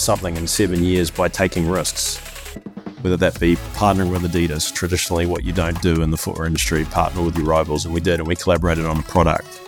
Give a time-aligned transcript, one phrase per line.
[0.00, 2.18] something in seven years by taking risks.
[3.02, 6.84] Whether that be partnering with Adidas, traditionally what you don't do in the footwear industry,
[6.86, 9.60] partner with your rivals, and we did, and we collaborated on a product.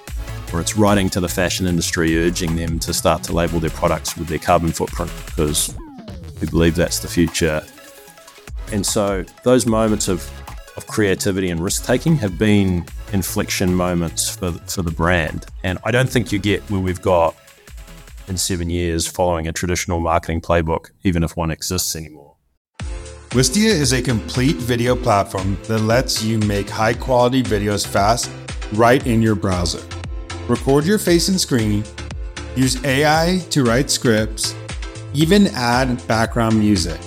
[0.52, 4.16] Or it's writing to the fashion industry, urging them to start to label their products
[4.16, 5.74] with their carbon footprint because
[6.40, 7.62] we believe that's the future.
[8.72, 10.28] And so those moments of,
[10.76, 15.46] of creativity and risk taking have been inflection moments for, for the brand.
[15.62, 17.36] And I don't think you get where we've got
[18.28, 22.36] in seven years following a traditional marketing playbook, even if one exists anymore.
[23.30, 28.30] Wistia is a complete video platform that lets you make high quality videos fast
[28.72, 29.84] right in your browser.
[30.48, 31.84] Record your face and screen,
[32.54, 34.54] use AI to write scripts,
[35.12, 37.00] even add background music.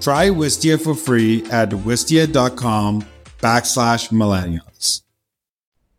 [0.00, 3.04] Try Wistia for free at wistia.com
[3.38, 5.02] backslash millennials.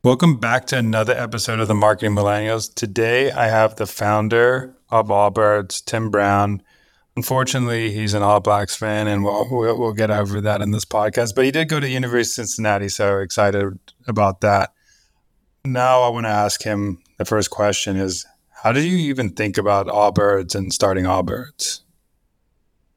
[0.06, 2.74] Welcome back to another episode of the Marketing Millennials.
[2.76, 6.62] Today I have the founder of Allbirds, Tim Brown.
[7.16, 10.84] Unfortunately, he's an All Blacks fan, and we'll, we'll, we'll get over that in this
[10.84, 11.36] podcast.
[11.36, 14.74] But he did go to University of Cincinnati, so excited about that.
[15.64, 18.26] Now I want to ask him the first question is
[18.62, 21.80] how did you even think about Allbirds and starting Allbirds?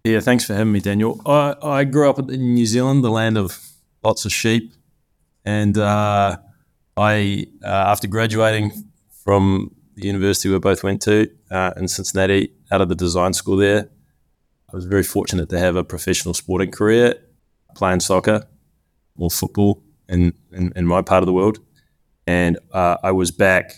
[0.03, 1.21] Yeah, thanks for having me, Daniel.
[1.25, 3.65] I, I grew up in New Zealand, the land of
[4.03, 4.73] lots of sheep.
[5.45, 6.39] And uh,
[6.97, 8.73] I, uh, after graduating
[9.25, 13.57] from the university we both went to uh, in Cincinnati, out of the design school
[13.57, 13.89] there,
[14.73, 17.15] I was very fortunate to have a professional sporting career,
[17.75, 18.47] playing soccer
[19.17, 21.59] or football in, in, in my part of the world.
[22.27, 23.75] And uh, I was back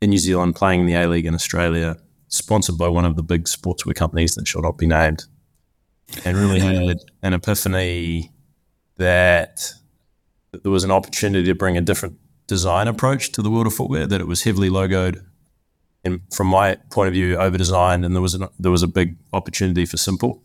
[0.00, 1.96] in New Zealand playing in the A League in Australia,
[2.28, 5.24] sponsored by one of the big sportswear companies that shall not be named,
[6.24, 8.32] and really had an epiphany
[8.96, 9.72] that,
[10.50, 12.18] that there was an opportunity to bring a different
[12.50, 14.08] design approach to the world of footwear.
[14.08, 15.24] That it was heavily logoed,
[16.04, 18.88] and from my point of view, over designed, and there was an, there was a
[18.88, 20.42] big opportunity for simple.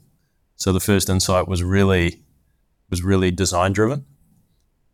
[0.55, 2.21] So the first insight was really
[2.91, 4.05] was really design driven,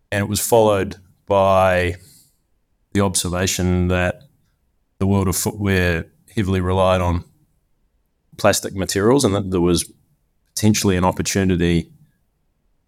[0.10, 0.96] and it was followed
[1.26, 1.96] by
[2.94, 4.24] the observation that
[5.00, 7.26] the world of footwear heavily relied on
[8.38, 9.92] plastic materials and that there was
[10.56, 11.92] potentially an opportunity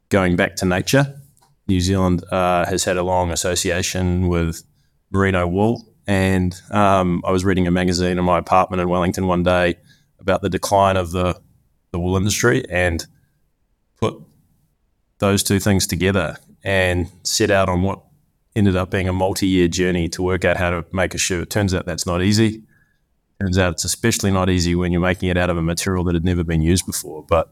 [0.08, 1.20] going back to nature.
[1.68, 4.64] New Zealand uh, has had a long association with
[5.12, 5.88] merino wool.
[6.06, 9.78] And um, I was reading a magazine in my apartment in Wellington one day
[10.20, 11.40] about the decline of the,
[11.92, 13.06] the wool industry and
[14.00, 14.16] put
[15.20, 18.04] those two things together and set out on what
[18.56, 21.42] ended up being a multi-year journey to work out how to make a shoe.
[21.42, 22.64] It turns out that's not easy.
[23.40, 26.14] Turns out it's especially not easy when you're making it out of a material that
[26.16, 27.26] had never been used before.
[27.28, 27.52] But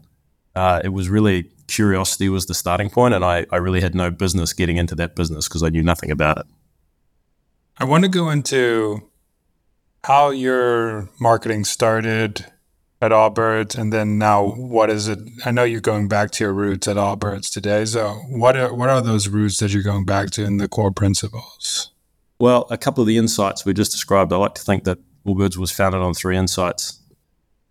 [0.56, 4.12] uh, it was really curiosity was the starting point, and I, I really had no
[4.12, 6.45] business getting into that business because I knew nothing about it.
[7.78, 9.09] I want to go into
[10.03, 12.45] how your marketing started
[13.01, 15.19] at Allbirds, and then now what is it?
[15.45, 17.85] I know you're going back to your roots at Allbirds today.
[17.85, 20.91] So what are what are those roots that you're going back to in the core
[20.91, 21.91] principles?
[22.40, 24.34] Well, a couple of the insights we just described.
[24.34, 27.00] I like to think that Allbirds was founded on three insights.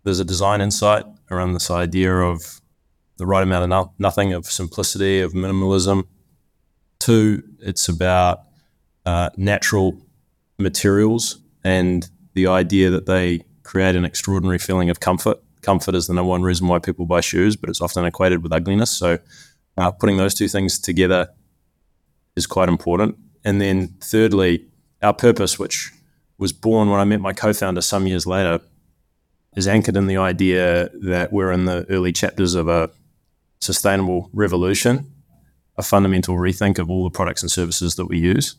[0.02, 2.59] There's a design insight around this idea of
[3.20, 6.04] the right amount of no- nothing, of simplicity, of minimalism.
[6.98, 8.40] Two, it's about
[9.06, 10.00] uh, natural
[10.58, 15.38] materials and the idea that they create an extraordinary feeling of comfort.
[15.62, 18.52] Comfort is the number one reason why people buy shoes, but it's often equated with
[18.52, 18.90] ugliness.
[18.90, 19.18] So,
[19.76, 21.28] uh, putting those two things together
[22.36, 23.16] is quite important.
[23.44, 24.66] And then, thirdly,
[25.02, 25.92] our purpose, which
[26.38, 28.60] was born when I met my co founder some years later,
[29.56, 32.90] is anchored in the idea that we're in the early chapters of a
[33.60, 35.12] sustainable revolution,
[35.76, 38.56] a fundamental rethink of all the products and services that we use.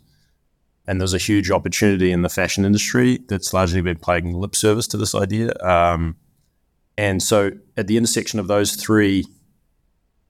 [0.88, 4.88] And there's a huge opportunity in the fashion industry that's largely been playing lip service
[4.88, 5.54] to this idea.
[5.62, 6.16] Um,
[6.98, 9.26] and so, at the intersection of those three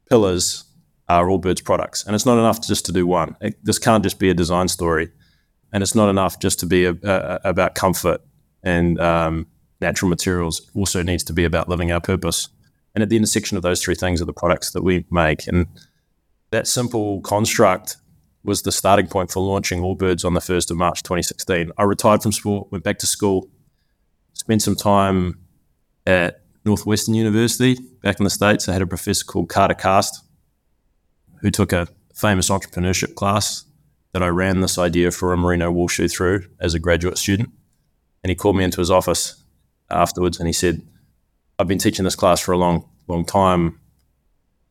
[0.10, 0.66] pillars
[1.08, 2.06] are Allbirds products.
[2.06, 3.36] And it's not enough just to do one.
[3.42, 5.10] It, this can't just be a design story.
[5.74, 8.22] And it's not enough just to be a, a, about comfort
[8.64, 9.48] and um,
[9.80, 10.62] natural materials.
[10.62, 12.50] It also needs to be about living our purpose.
[12.94, 15.48] And at the intersection of those three things are the products that we make.
[15.48, 15.68] And
[16.52, 17.98] that simple construct
[18.44, 21.72] was the starting point for launching Allbirds on the 1st of March 2016.
[21.78, 23.50] I retired from sport, went back to school,
[24.34, 25.40] spent some time
[26.06, 28.68] at Northwestern University back in the States.
[28.68, 30.24] I had a professor called Carter Cast
[31.42, 33.66] who took a famous entrepreneurship class
[34.14, 37.50] that I ran this idea for a merino wool shoe through as a graduate student.
[38.24, 39.44] And he called me into his office
[39.90, 40.82] afterwards and he said,
[41.62, 43.80] I've been teaching this class for a long, long time.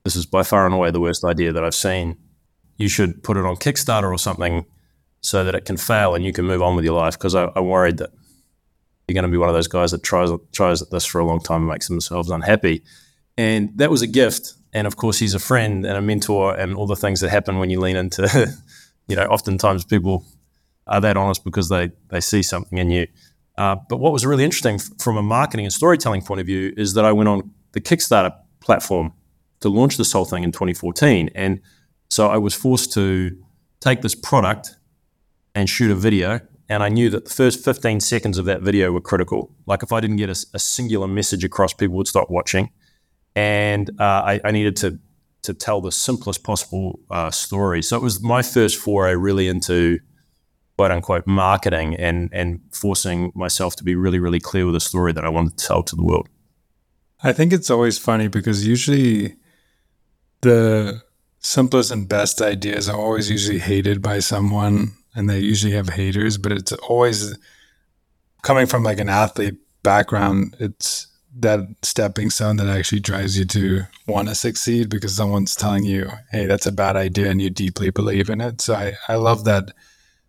[0.02, 2.16] This is by far and away the worst idea that I've seen.
[2.78, 4.66] You should put it on Kickstarter or something
[5.20, 7.16] so that it can fail and you can move on with your life.
[7.16, 8.10] Because I'm worried that
[9.06, 11.24] you're going to be one of those guys that tries tries at this for a
[11.24, 12.82] long time and makes themselves unhappy.
[13.38, 14.54] And that was a gift.
[14.72, 17.58] And of course, he's a friend and a mentor, and all the things that happen
[17.58, 18.52] when you lean into,
[19.08, 20.24] you know, oftentimes people
[20.86, 23.06] are that honest because they they see something in you.
[23.58, 26.72] Uh, but what was really interesting f- from a marketing and storytelling point of view
[26.76, 29.12] is that I went on the Kickstarter platform
[29.60, 31.60] to launch this whole thing in 2014, and
[32.08, 33.36] so I was forced to
[33.80, 34.76] take this product
[35.54, 38.92] and shoot a video and I knew that the first 15 seconds of that video
[38.92, 39.52] were critical.
[39.66, 42.70] Like if I didn't get a, a singular message across, people would stop watching.
[43.34, 44.98] And uh, I, I, needed to
[45.42, 47.82] to tell the simplest possible uh, story.
[47.82, 49.98] So it was my first foray really into
[50.80, 55.12] quote unquote marketing and and forcing myself to be really really clear with a story
[55.12, 56.26] that I wanted to tell to the world.
[57.22, 59.36] I think it's always funny because usually
[60.40, 61.02] the
[61.40, 66.38] simplest and best ideas are always usually hated by someone and they usually have haters,
[66.38, 67.36] but it's always
[68.40, 70.56] coming from like an athlete background.
[70.60, 71.08] It's
[71.40, 76.10] that stepping stone that actually drives you to want to succeed because someone's telling you,
[76.32, 78.62] hey, that's a bad idea and you deeply believe in it.
[78.62, 79.72] So I, I love that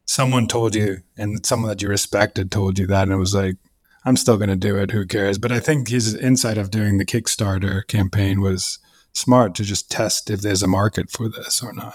[0.06, 3.56] someone told you and someone that you respected told you that and it was like,
[4.04, 4.92] I'm still going to do it.
[4.92, 5.38] Who cares?
[5.38, 8.80] But I think his insight of doing the Kickstarter campaign was
[9.14, 11.94] smart to just test if there's a market for this or not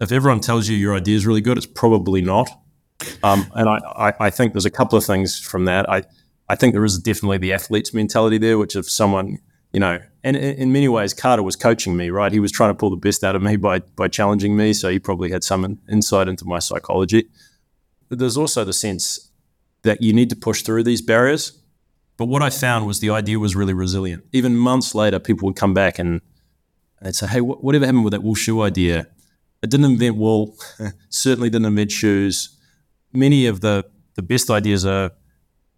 [0.00, 2.50] if everyone tells you your idea is really good, it's probably not.
[3.22, 5.88] Um, and I, I, I, think there's a couple of things from that.
[5.88, 6.02] I,
[6.48, 9.38] I think there is definitely the athlete's mentality there, which if someone,
[9.76, 12.32] you know, and in many ways, Carter was coaching me, right?
[12.32, 14.72] He was trying to pull the best out of me by, by challenging me.
[14.72, 17.28] So he probably had some insight into my psychology.
[18.08, 19.30] But there's also the sense
[19.82, 21.62] that you need to push through these barriers.
[22.16, 24.24] But what I found was the idea was really resilient.
[24.32, 26.22] Even months later, people would come back and
[27.02, 29.08] they'd say, hey, whatever happened with that wool shoe idea?
[29.62, 30.56] It didn't invent wool,
[31.10, 32.58] certainly didn't invent shoes.
[33.12, 33.84] Many of the,
[34.14, 35.10] the best ideas are,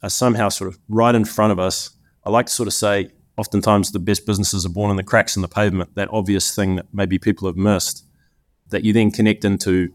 [0.05, 1.91] are somehow sort of right in front of us.
[2.25, 5.37] I like to sort of say, oftentimes the best businesses are born in the cracks
[5.37, 8.05] in the pavement, that obvious thing that maybe people have missed,
[8.69, 9.91] that you then connect into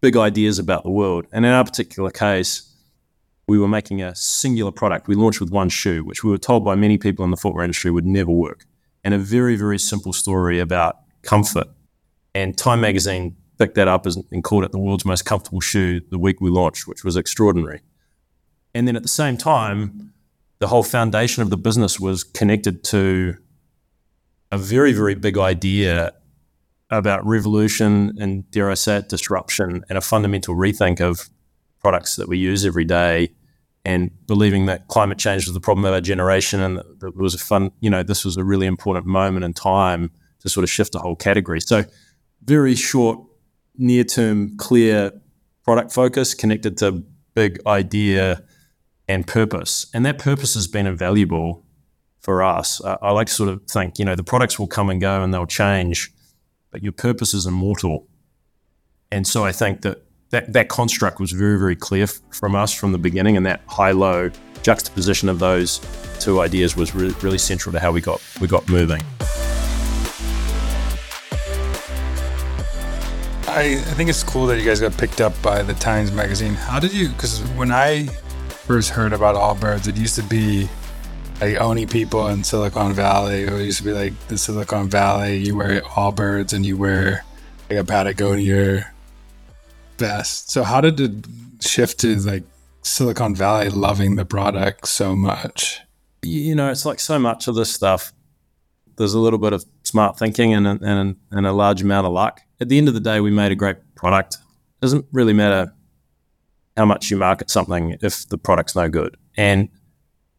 [0.00, 1.26] big ideas about the world.
[1.32, 2.72] And in our particular case,
[3.48, 5.08] we were making a singular product.
[5.08, 7.64] We launched with one shoe, which we were told by many people in the footwear
[7.64, 8.66] industry would never work.
[9.02, 11.68] And a very, very simple story about comfort
[12.34, 16.00] and Time magazine picked that up as, and called it the world's most comfortable shoe
[16.10, 17.80] the week we launched, which was extraordinary.
[18.74, 20.12] And then at the same time,
[20.58, 23.36] the whole foundation of the business was connected to
[24.50, 26.12] a very, very big idea
[26.90, 31.28] about revolution and, dare I say it, disruption and a fundamental rethink of
[31.80, 33.32] products that we use every day
[33.84, 37.34] and believing that climate change was the problem of our generation and that, that was
[37.34, 40.10] a fun, you know, this was a really important moment in time
[40.40, 41.60] to sort of shift the whole category.
[41.60, 41.84] So
[42.44, 43.18] very short,
[43.76, 45.12] near term, clear
[45.64, 47.04] product focus connected to
[47.34, 48.42] big idea
[49.08, 49.86] and purpose.
[49.94, 51.64] And that purpose has been invaluable
[52.20, 52.80] for us.
[52.84, 55.22] Uh, I like to sort of think, you know, the products will come and go
[55.22, 56.12] and they'll change,
[56.70, 58.08] but your purpose is immortal.
[59.12, 62.72] And so I think that that, that construct was very, very clear f- from us
[62.72, 64.30] from the beginning, and that high low
[64.62, 65.80] juxtaposition of those
[66.18, 69.02] two ideas was re- really central to how we got we got moving.
[73.48, 76.54] I, I think it's cool that you guys got picked up by the Times Magazine.
[76.54, 77.10] How did you?
[77.10, 78.08] Because when I
[78.66, 80.68] first heard about Allbirds, it used to be
[81.40, 83.44] like only people in Silicon Valley.
[83.44, 85.36] It used to be like the Silicon Valley.
[85.36, 87.24] You wear Allbirds and you wear
[87.70, 88.90] like a Patagonia
[89.98, 90.50] vest.
[90.50, 91.26] So how did it
[91.60, 92.42] shift to like
[92.82, 95.80] Silicon Valley loving the product so much?
[96.22, 98.12] You know, it's like so much of this stuff.
[98.96, 102.40] There's a little bit of smart thinking and, and, and a large amount of luck
[102.60, 104.38] at the end of the day, we made a great product.
[104.80, 105.72] Doesn't really matter
[106.76, 109.16] how much you market something if the product's no good.
[109.36, 109.68] And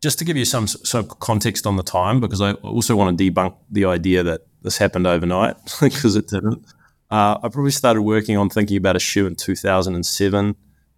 [0.01, 3.31] just to give you some some context on the time, because I also want to
[3.31, 6.65] debunk the idea that this happened overnight, because it didn't.
[7.09, 10.55] Uh, I probably started working on thinking about a shoe in 2007.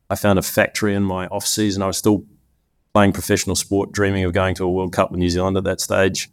[0.10, 1.84] I found a factory in my off season.
[1.84, 2.25] I was still
[2.93, 5.79] playing professional sport, dreaming of going to a World Cup with New Zealand at that
[5.79, 6.29] stage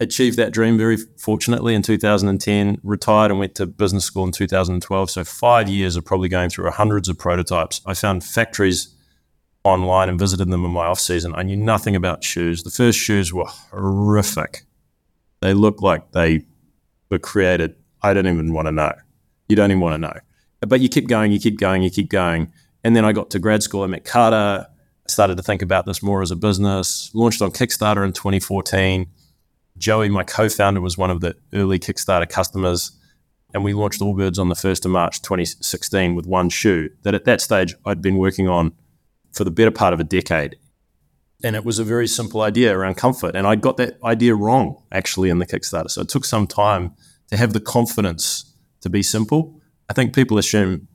[0.00, 5.10] achieved that dream very fortunately in 2010, retired and went to business school in 2012.
[5.10, 7.80] So, five years of probably going through hundreds of prototypes.
[7.86, 8.94] I found factories
[9.64, 11.34] online and visited them in my off season.
[11.34, 12.62] I knew nothing about shoes.
[12.62, 14.62] The first shoes were horrific.
[15.40, 16.44] They looked like they
[17.10, 17.76] were created.
[18.02, 18.92] I don't even want to know.
[19.48, 20.18] You don't even want to know.
[20.60, 22.52] But you keep going, you keep going, you keep going.
[22.84, 23.82] And then I got to grad school.
[23.82, 24.66] I met Carter.
[25.08, 27.10] Started to think about this more as a business.
[27.12, 29.06] Launched on Kickstarter in 2014.
[29.78, 32.92] Joey, my co-founder, was one of the early Kickstarter customers
[33.54, 37.24] and we launched Allbirds on the 1st of March 2016 with one shoe that at
[37.24, 38.72] that stage I'd been working on
[39.32, 40.56] for the better part of a decade.
[41.44, 43.34] And it was a very simple idea around comfort.
[43.34, 45.90] And I got that idea wrong actually in the Kickstarter.
[45.90, 46.94] So it took some time
[47.30, 49.60] to have the confidence to be simple.
[49.88, 50.88] I think people assume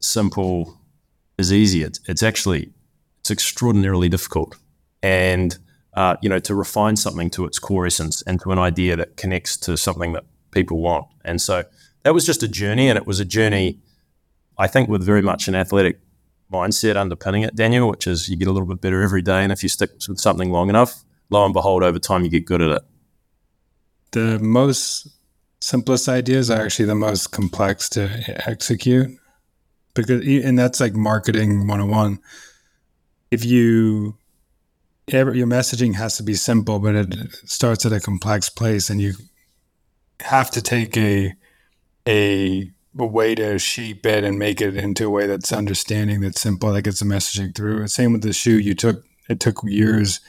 [0.00, 0.80] simple
[1.38, 1.82] is easy.
[1.82, 2.72] It's, it's actually
[3.20, 4.56] it's extraordinarily difficult.
[5.02, 5.56] And
[5.94, 9.16] uh, you know, to refine something to its core essence and to an idea that
[9.16, 11.06] connects to something that people want.
[11.24, 11.64] And so
[12.02, 13.80] that was just a journey, and it was a journey,
[14.58, 16.00] I think, with very much an athletic
[16.52, 19.42] mindset underpinning it, Daniel, which is you get a little bit better every day.
[19.42, 22.44] And if you stick with something long enough, lo and behold, over time, you get
[22.44, 22.82] good at it.
[24.12, 25.08] The most
[25.60, 28.08] simplest ideas are actually the most complex to
[28.46, 29.18] execute
[29.94, 32.18] because, and that's like marketing 101.
[33.30, 34.16] If you,
[35.06, 39.14] your messaging has to be simple, but it starts at a complex place and you
[40.20, 41.34] have to take a,
[42.08, 46.40] a a way to shape it and make it into a way that's understanding, that's
[46.40, 47.86] simple, that gets the messaging through.
[47.88, 48.58] Same with the shoe.
[48.58, 50.20] You took it took years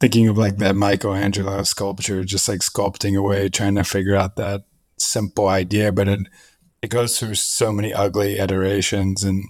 [0.00, 4.64] thinking of like that Michelangelo sculpture, just like sculpting away, trying to figure out that
[4.98, 6.20] simple idea, but it
[6.82, 9.44] it goes through so many ugly iterations, and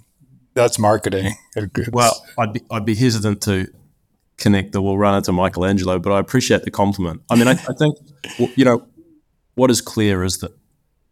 [0.54, 1.34] that's marketing.
[1.92, 3.68] Well, I'd be I'd be hesitant to
[4.36, 7.22] connect the Wool Runner to Michelangelo, but I appreciate the compliment.
[7.30, 7.96] I mean, I, I think
[8.56, 8.86] you know
[9.54, 10.52] what is clear is that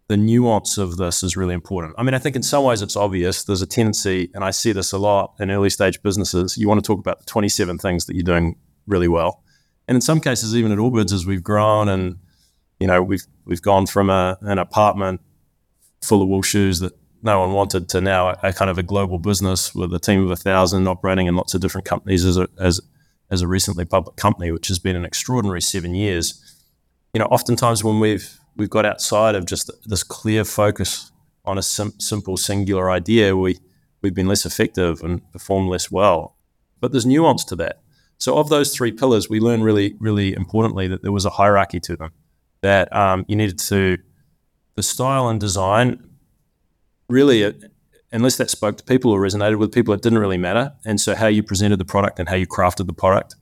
[0.08, 1.94] the nuance of this is really important.
[1.96, 3.44] I mean, I think in some ways it's obvious.
[3.44, 6.58] There's a tendency, and I see this a lot in early stage businesses.
[6.58, 9.42] You want to talk about the 27 things that you're doing really well,
[9.88, 12.16] and in some cases, even at Allbirds, as we've grown and
[12.80, 15.20] you know we've we've gone from a, an apartment
[16.02, 18.82] full of wool shoes that no one wanted to now a, a kind of a
[18.82, 22.36] global business with a team of a thousand operating in lots of different companies as
[22.36, 22.80] a, as
[23.32, 26.38] as a recently public company, which has been an extraordinary seven years.
[27.14, 31.10] You know, oftentimes when we've we've got outside of just this clear focus
[31.44, 33.58] on a sim- simple singular idea, we
[34.02, 36.36] we've been less effective and perform less well.
[36.80, 37.80] But there's nuance to that.
[38.18, 41.80] So of those three pillars, we learned really, really importantly that there was a hierarchy
[41.80, 42.12] to them.
[42.60, 43.98] That um, you needed to
[44.76, 46.08] the style and design
[47.08, 47.54] really,
[48.12, 50.72] unless that spoke to people or resonated with people, it didn't really matter.
[50.84, 53.36] And so how you presented the product and how you crafted the product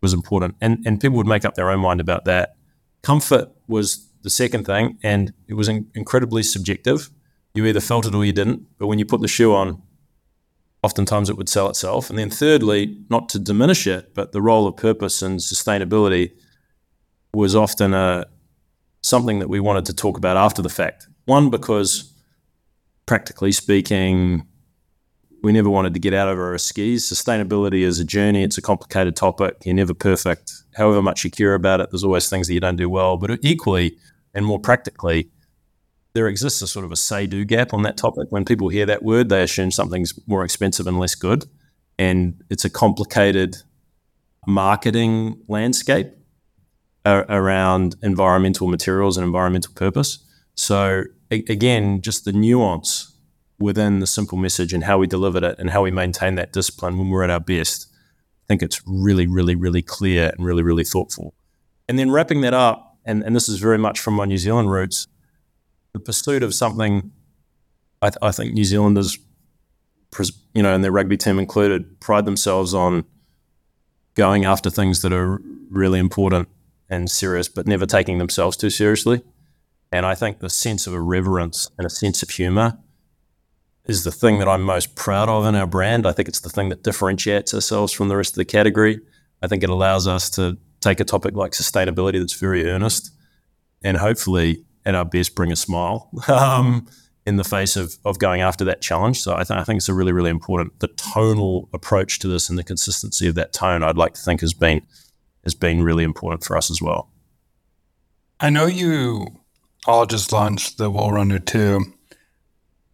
[0.00, 0.56] was important.
[0.60, 2.56] And and people would make up their own mind about that.
[3.02, 7.10] Comfort was the second thing, and it was in- incredibly subjective.
[7.54, 8.66] You either felt it or you didn't.
[8.78, 9.82] But when you put the shoe on,
[10.82, 12.10] oftentimes it would sell itself.
[12.10, 16.32] And then thirdly, not to diminish it, but the role of purpose and sustainability
[17.32, 18.24] was often a uh,
[19.02, 21.08] something that we wanted to talk about after the fact.
[21.26, 22.13] One because
[23.06, 24.46] practically speaking,
[25.42, 27.04] we never wanted to get out of our skis.
[27.04, 29.56] Sustainability is a journey, it's a complicated topic.
[29.64, 30.52] You're never perfect.
[30.74, 33.16] However much you care about it, there's always things that you don't do well.
[33.16, 33.98] But equally,
[34.32, 35.30] and more practically,
[36.14, 38.28] there exists a sort of a say do gap on that topic.
[38.30, 41.44] When people hear that word, they assume something's more expensive and less good.
[41.98, 43.56] And it's a complicated
[44.46, 46.12] marketing landscape
[47.06, 50.18] around environmental materials and environmental purpose.
[50.54, 53.16] So, again, just the nuance
[53.58, 56.98] within the simple message and how we delivered it and how we maintain that discipline
[56.98, 57.86] when we're at our best.
[57.90, 61.34] I think it's really, really, really clear and really, really thoughtful.
[61.88, 64.70] And then wrapping that up, and, and this is very much from my New Zealand
[64.70, 65.06] roots,
[65.92, 67.12] the pursuit of something
[68.02, 69.18] I, th- I think New Zealanders,
[70.52, 73.04] you know, and their rugby team included, pride themselves on
[74.14, 75.40] going after things that are
[75.70, 76.48] really important
[76.90, 79.22] and serious, but never taking themselves too seriously.
[79.94, 82.76] And I think the sense of irreverence and a sense of humor
[83.84, 86.04] is the thing that I'm most proud of in our brand.
[86.04, 88.98] I think it's the thing that differentiates ourselves from the rest of the category.
[89.40, 93.12] I think it allows us to take a topic like sustainability that's very earnest
[93.84, 96.88] and hopefully at our best bring a smile um,
[97.24, 99.20] in the face of, of going after that challenge.
[99.20, 102.48] So I, th- I think it's a really, really important, the tonal approach to this
[102.48, 104.82] and the consistency of that tone, I'd like to think has been,
[105.44, 107.12] has been really important for us as well.
[108.40, 109.43] I know you
[109.86, 111.80] all just launched the Wool Runner 2.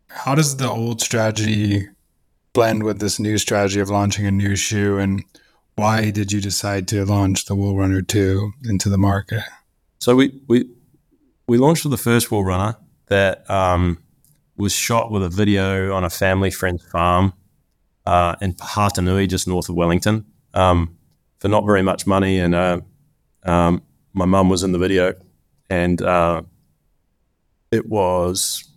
[0.09, 1.89] How does the old strategy
[2.53, 5.25] blend with this new strategy of launching a new shoe and
[5.77, 9.43] why did you decide to launch the Wool Runner 2 into the market?
[9.99, 10.69] So we we
[11.47, 13.99] we launched the first Wool Runner that um,
[14.57, 17.33] was shot with a video on a family friend's farm
[18.07, 20.97] uh, in Pauatahanui, just north of Wellington, um,
[21.39, 22.39] for not very much money.
[22.39, 22.81] And uh,
[23.45, 23.83] um,
[24.13, 25.15] my mum was in the video,
[25.69, 26.43] and uh,
[27.71, 28.69] it was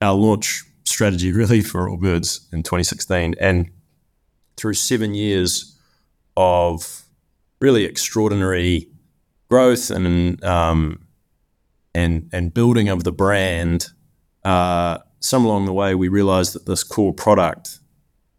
[0.00, 3.34] our launch strategy really for all Allbirds in 2016.
[3.40, 3.70] And
[4.56, 5.78] through seven years
[6.36, 7.02] of
[7.60, 8.88] really extraordinary
[9.48, 11.06] growth and um,
[11.94, 13.88] and and building of the brand,
[14.44, 17.78] uh, some along the way we realized that this core product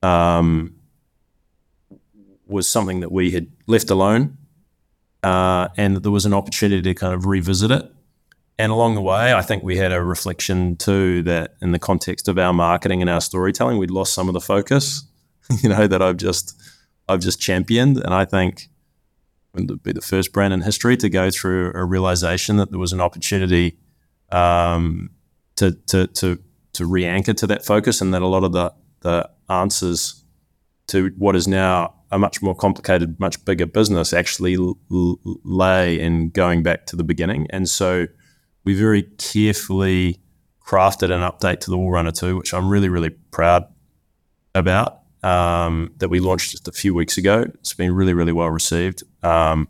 [0.01, 0.75] um,
[2.47, 4.37] was something that we had left alone,
[5.23, 7.92] uh, and that there was an opportunity to kind of revisit it.
[8.59, 12.27] And along the way, I think we had a reflection too that in the context
[12.27, 15.03] of our marketing and our storytelling, we'd lost some of the focus,
[15.61, 16.59] you know, that I've just
[17.07, 17.97] I've just championed.
[17.97, 18.69] And I think
[19.53, 22.93] would be the first brand in history to go through a realization that there was
[22.93, 23.77] an opportunity
[24.31, 25.11] um,
[25.55, 26.39] to to to
[26.73, 30.23] to re-anchor to that focus, and that a lot of the the answers
[30.87, 34.77] to what is now a much more complicated, much bigger business actually l-
[35.43, 37.47] lay in going back to the beginning.
[37.49, 38.07] And so
[38.63, 40.19] we very carefully
[40.65, 43.65] crafted an update to the Wool Runner 2, which I'm really, really proud
[44.55, 47.45] about, um, that we launched just a few weeks ago.
[47.55, 49.03] It's been really, really well received.
[49.23, 49.67] Um,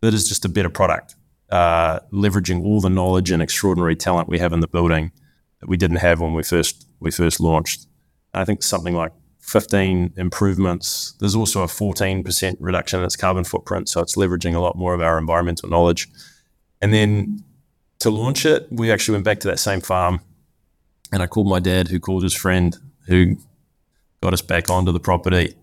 [0.00, 1.16] that is just a better product,
[1.50, 5.12] uh, leveraging all the knowledge and extraordinary talent we have in the building
[5.60, 7.86] that we didn't have when we first we first launched.
[8.32, 11.14] I think something like 15 improvements.
[11.18, 14.94] There's also a 14% reduction in its carbon footprint, so it's leveraging a lot more
[14.94, 16.08] of our environmental knowledge.
[16.80, 17.42] And then
[18.00, 20.20] to launch it, we actually went back to that same farm
[21.12, 22.76] and I called my dad, who called his friend,
[23.06, 23.36] who
[24.22, 25.54] got us back onto the property.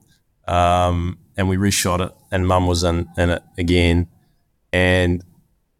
[0.47, 4.07] Um, and we reshot it, and mum was in, in it again.
[4.73, 5.23] And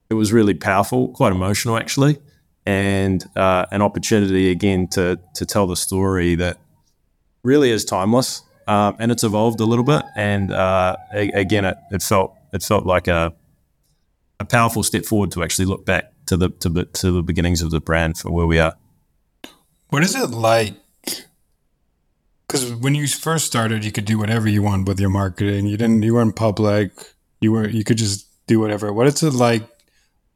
[0.10, 2.20] it was really powerful, quite emotional actually,
[2.66, 6.58] and uh, an opportunity again to, to tell the story that
[7.44, 8.44] really is timeless.
[8.68, 10.04] Um, and it's evolved a little bit.
[10.16, 13.34] And uh, a- again, it, it felt it felt like a
[14.39, 17.62] a powerful step forward to actually look back to the to, the- to the beginnings
[17.62, 18.76] of the brand for where we are.
[19.90, 20.74] What is it like?
[22.48, 25.66] Because when you first started, you could do whatever you want with your marketing.
[25.68, 26.04] You didn't.
[26.04, 26.92] You weren't public.
[27.42, 27.68] You were.
[27.68, 28.94] You could just do whatever.
[28.94, 29.63] What is it like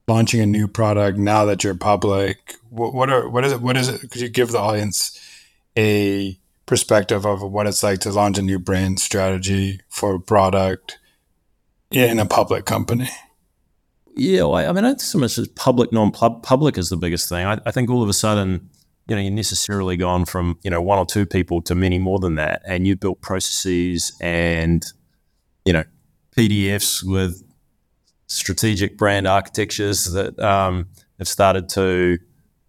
[0.07, 2.55] launching a new product now that you're public?
[2.69, 3.61] What, what are what is it?
[3.61, 4.11] What is it?
[4.11, 5.17] Could you give the audience
[5.77, 10.99] a perspective of what it's like to launch a new brand strategy for a product
[11.91, 13.09] in a public company?
[14.15, 17.45] Yeah, well, I mean, I don't so much as public, non-public is the biggest thing.
[17.45, 18.69] I, I think all of a sudden,
[19.07, 22.19] you know, you're necessarily gone from you know one or two people to many more
[22.19, 24.85] than that, and you've built processes and
[25.65, 25.83] you know
[26.35, 27.43] PDFs with
[28.27, 30.87] strategic brand architectures that um,
[31.19, 32.17] have started to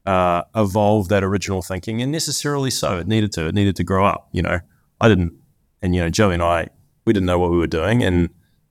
[0.07, 2.99] uh, evolve that original thinking, and necessarily so.
[2.99, 3.47] It needed to.
[3.49, 4.29] It needed to grow up.
[4.33, 4.61] You know,
[5.01, 5.33] I didn't,
[5.81, 6.69] and you know, Joey and I,
[7.05, 8.31] we didn't know what we were doing, and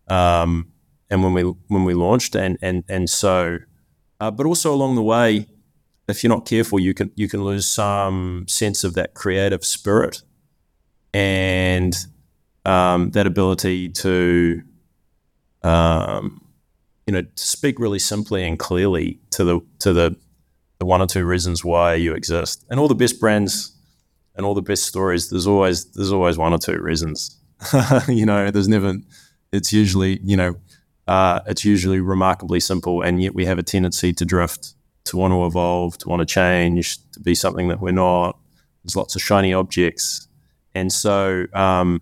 [0.10, 0.72] um,
[1.12, 3.60] and when we when we launched, and and and so,
[4.20, 5.46] uh, but also along the way,
[6.08, 10.24] if you're not careful, you can you can lose some sense of that creative spirit,
[11.14, 11.96] and
[12.66, 14.62] um, that ability to,
[15.64, 16.42] um,
[17.06, 20.16] you know, speak really simply and clearly to the to the
[20.80, 22.66] the one or two reasons why you exist.
[22.70, 23.78] And all the best brands
[24.36, 27.38] and all the best stories, there's always there's always one or two reasons.
[28.08, 28.96] you know, there's never.
[29.52, 30.56] It's usually you know,
[31.12, 35.34] uh, it's usually remarkably simple, and yet we have a tendency to drift, to want
[35.34, 38.40] to evolve, to want to change, to be something that we're not.
[38.82, 40.30] There's lots of shiny objects,
[40.74, 42.02] and so um,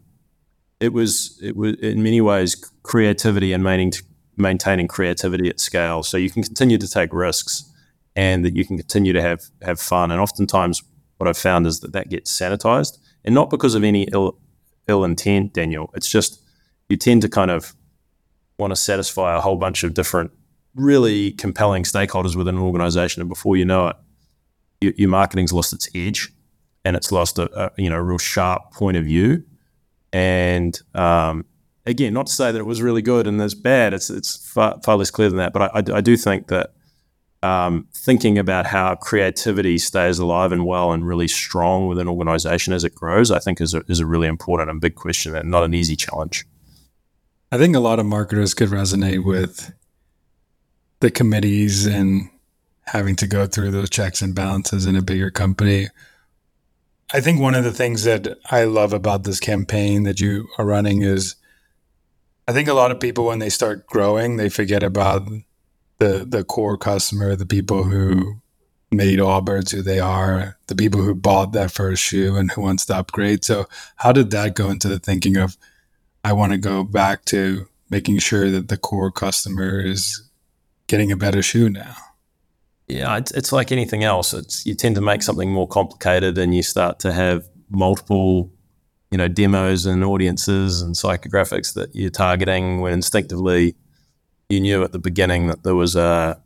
[0.80, 3.94] it was it was in many ways creativity and maintaining
[4.38, 6.04] maintaining creativity at scale.
[6.04, 7.64] So you can continue to take risks
[8.16, 10.12] and that you can continue to have have fun.
[10.12, 10.84] And oftentimes,
[11.18, 14.38] what I've found is that that gets sanitized, and not because of any ill
[14.88, 15.90] ill intent, Daniel.
[15.96, 16.44] It's just
[16.90, 17.74] you tend to kind of
[18.60, 20.32] want to satisfy a whole bunch of different,
[20.76, 23.96] really compelling stakeholders within an organization, and before you know it,
[24.82, 26.32] your, your marketing's lost its edge,
[26.86, 29.44] and it's lost a, a you know real sharp point of view,
[30.14, 31.46] and um,
[31.86, 33.94] again, not to say that it was really good and it's bad.
[33.94, 35.54] It's it's far, far less clear than that.
[35.54, 36.74] But I, I, I do think that
[37.42, 42.74] um, thinking about how creativity stays alive and well and really strong within an organization
[42.74, 45.50] as it grows, I think is a, is a really important and big question and
[45.50, 46.46] not an easy challenge.
[47.52, 49.74] I think a lot of marketers could resonate with
[51.00, 52.30] the committees and
[52.84, 55.88] having to go through those checks and balances in a bigger company.
[57.12, 60.66] I think one of the things that I love about this campaign that you are
[60.66, 61.36] running is
[62.48, 65.28] I think a lot of people when they start growing, they forget about
[66.00, 68.42] the the core customer, the people who
[68.92, 72.86] made Allbirds who they are, the people who bought that first shoe and who wants
[72.88, 73.46] to upgrade.
[73.46, 75.58] So, how did that go into the thinking of,
[76.24, 80.30] I want to go back to making sure that the core customer is
[80.88, 81.96] getting a better shoe now?
[82.88, 84.34] Yeah, it's, it's like anything else.
[84.34, 88.52] It's you tend to make something more complicated, and you start to have multiple,
[89.12, 92.82] you know, demos and audiences and psychographics that you're targeting.
[92.82, 93.76] When instinctively,
[94.50, 96.42] you knew at the beginning that there was a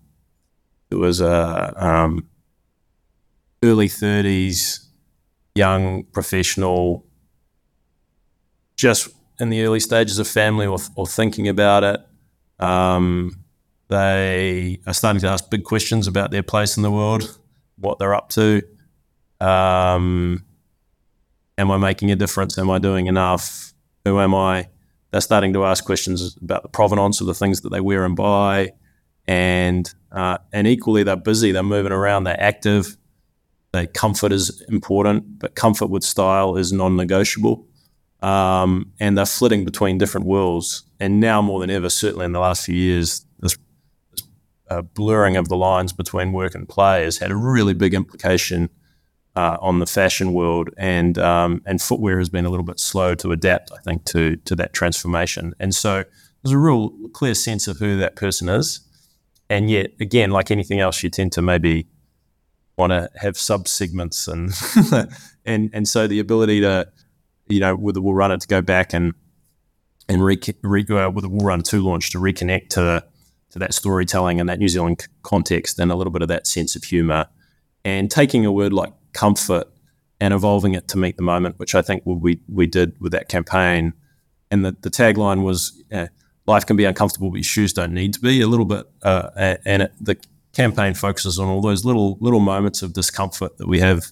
[0.90, 2.28] there was a um,
[3.64, 4.86] early 30s
[5.56, 7.06] young professional
[8.76, 12.02] just in the early stages of family or, or thinking about it
[12.60, 13.44] um,
[13.90, 17.38] they are starting to ask big questions about their place in the world
[17.78, 18.62] what they're up to.
[19.40, 20.46] Um,
[21.58, 22.58] am i making a difference?
[22.58, 23.74] Am i doing enough?
[24.06, 24.70] Who am i?
[25.12, 28.16] They're starting to ask questions about the provenance of the things that they wear and
[28.16, 28.72] buy.
[29.28, 31.52] And uh, and equally they're busy.
[31.52, 32.24] They're moving around.
[32.24, 32.98] They're active.
[33.94, 37.68] Comfort is important, but comfort with style is non-negotiable.
[38.24, 40.84] Um, and they're flitting between different worlds.
[41.00, 43.58] And now more than ever, certainly in the last few years, this,
[44.70, 48.70] uh, blurring of the lines between work and play has had a really big implication
[49.36, 50.70] uh, on the fashion world.
[50.78, 54.38] And um, and footwear has been a little bit slow to adapt, I think, to
[54.38, 55.54] to that transformation.
[55.60, 56.06] And so
[56.42, 58.80] there's a real clear sense of who that person is.
[59.50, 61.88] And yet, again, like anything else, you tend to maybe
[62.78, 64.54] want to have sub segments and
[65.46, 66.88] and and so the ability to
[67.48, 69.14] you know with the Wool Runner to go back and
[70.10, 73.04] and re, re uh, with the Wool Runner two launch to reconnect to
[73.52, 76.76] to that storytelling and that New Zealand context and a little bit of that sense
[76.76, 77.28] of humor
[77.86, 79.68] and taking a word like comfort
[80.20, 83.30] and evolving it to meet the moment, which I think we we did with that
[83.30, 83.94] campaign.
[84.50, 86.08] And the, the tagline was, uh,
[86.48, 89.58] "Life can be uncomfortable, but your shoes don't need to be." A little bit, uh,
[89.66, 90.18] and it, the
[90.54, 94.12] campaign focuses on all those little little moments of discomfort that we have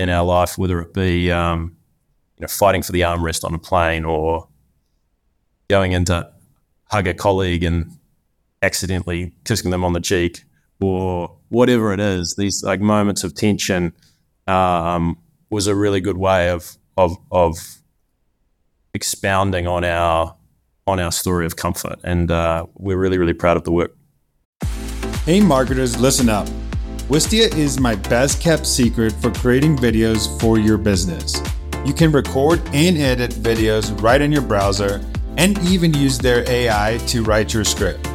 [0.00, 1.76] in our life, whether it be um,
[2.38, 4.48] you know fighting for the armrest on a plane or
[5.68, 6.30] going in to
[6.90, 7.98] hug a colleague and
[8.62, 10.44] accidentally kissing them on the cheek
[10.80, 12.34] or whatever it is.
[12.36, 13.92] These like moments of tension
[14.46, 15.18] um,
[15.50, 17.56] was a really good way of of of
[18.94, 20.34] expounding on our
[20.86, 23.94] on our story of comfort, and uh, we're really really proud of the work
[25.28, 26.48] Hey marketers, listen up.
[27.10, 31.38] Wistia is my best kept secret for creating videos for your business.
[31.88, 35.00] You can record and edit videos right in your browser
[35.38, 38.06] and even use their AI to write your script.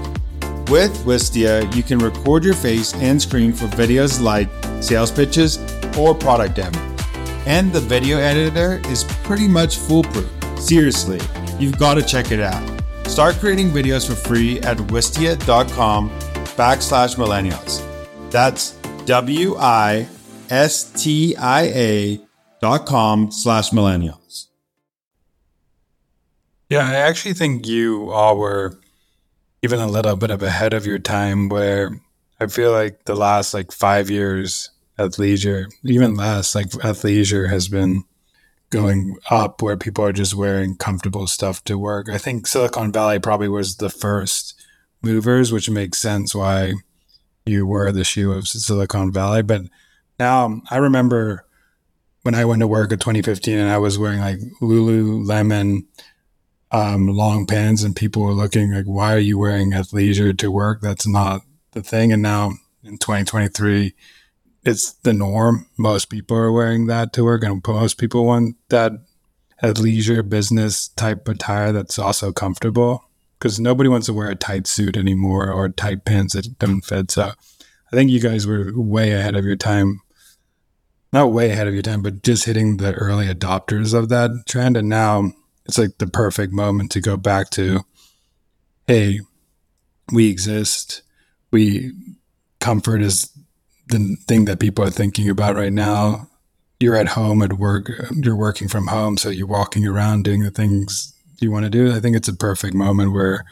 [0.69, 4.47] With Wistia, you can record your face and screen for videos like
[4.83, 5.57] sales pitches
[5.97, 7.03] or product demos.
[7.47, 10.29] And the video editor is pretty much foolproof.
[10.59, 11.19] Seriously,
[11.57, 12.63] you've got to check it out.
[13.07, 16.12] Start creating videos for free at wistia.com
[16.55, 17.81] backslash millennials.
[18.29, 18.73] That's
[19.05, 20.07] W I
[20.51, 22.33] S T I A
[22.63, 24.47] dot com slash millennials.
[26.69, 28.80] Yeah, I actually think you all were
[29.62, 31.99] even a little bit of ahead of your time where
[32.39, 38.06] I feel like the last like five years athleisure, even less, like athleisure has been
[38.69, 42.08] going up where people are just wearing comfortable stuff to work.
[42.10, 44.56] I think Silicon Valley probably was the first
[45.02, 46.76] movers, which makes sense why
[47.45, 49.43] you were the shoe of Silicon Valley.
[49.43, 49.63] But
[50.17, 51.45] now I remember
[52.23, 55.86] when I went to work in 2015 and I was wearing like Lululemon
[56.71, 60.81] um, long pants and people were looking like, why are you wearing athleisure to work?
[60.81, 62.12] That's not the thing.
[62.12, 63.93] And now in 2023,
[64.63, 65.67] it's the norm.
[65.77, 68.93] Most people are wearing that to work and most people want that
[69.62, 73.03] athleisure business type attire that's also comfortable
[73.38, 77.12] because nobody wants to wear a tight suit anymore or tight pants that don't fit.
[77.12, 77.31] So
[77.91, 80.01] I think you guys were way ahead of your time.
[81.13, 84.76] Not way ahead of your time, but just hitting the early adopters of that trend.
[84.76, 85.32] And now
[85.65, 87.82] it's like the perfect moment to go back to,
[88.88, 89.19] hey,
[90.12, 91.04] we exist.
[91.52, 91.91] We
[92.60, 93.30] comfort is
[93.88, 96.30] the thing that people are thinking about right now.
[96.80, 100.52] You're at home at work, you're working from home, so you're walking around doing the
[100.52, 101.93] things you want to do.
[101.93, 103.45] I think it's a perfect moment where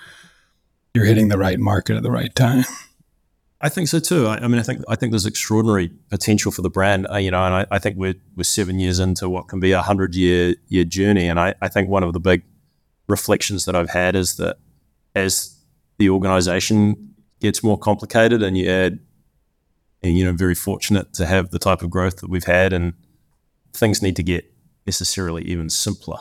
[0.93, 2.65] you're hitting the right market at the right time.
[3.63, 4.25] I think so too.
[4.25, 7.07] I, I mean, I think I think there's extraordinary potential for the brand.
[7.09, 9.71] Uh, you know, and I, I, think we're we're seven years into what can be
[9.71, 11.27] a hundred year year journey.
[11.27, 12.41] And I, I think one of the big
[13.07, 14.57] reflections that I've had is that
[15.15, 15.55] as
[15.99, 18.99] the organization gets more complicated, and you add,
[20.01, 22.93] and you know, very fortunate to have the type of growth that we've had, and
[23.73, 24.51] things need to get
[24.87, 26.17] necessarily even simpler.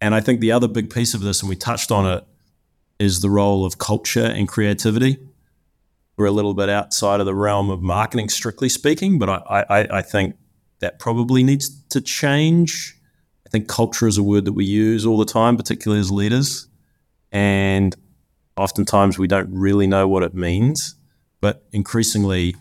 [0.00, 2.24] And I think the other big piece of this, and we touched on it,
[2.98, 5.18] is the role of culture and creativity.
[6.16, 9.98] We're a little bit outside of the realm of marketing, strictly speaking, but I, I,
[9.98, 10.36] I think
[10.80, 12.98] that probably needs to change.
[13.46, 16.68] I think culture is a word that we use all the time, particularly as leaders.
[17.32, 17.94] And
[18.56, 20.94] oftentimes we don't really know what it means.
[21.40, 22.56] But increasingly,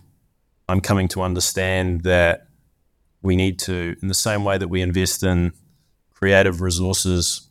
[0.67, 2.47] I'm coming to understand that
[3.21, 5.53] we need to, in the same way that we invest in
[6.13, 7.49] creative resources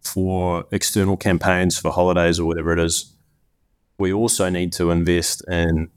[0.00, 3.13] for external campaigns for holidays or whatever it is,
[3.98, 5.90] we also need to invest in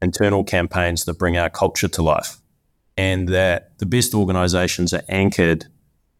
[0.00, 2.38] internal campaigns that bring our culture to life.
[2.96, 5.66] And that the best organizations are anchored